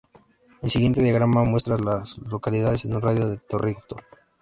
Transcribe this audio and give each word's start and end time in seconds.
El 0.63 0.71
siguiente 0.71 1.03
diagrama 1.03 1.43
muestra 1.43 1.75
a 1.75 1.77
las 1.77 2.17
localidades 2.17 2.85
en 2.85 2.95
un 2.95 3.03
radio 3.03 3.25
de 3.27 3.33
de 3.35 3.37
Torrington. 3.37 3.99